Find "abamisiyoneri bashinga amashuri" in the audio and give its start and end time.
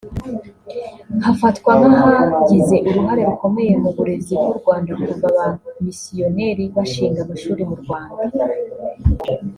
5.59-7.61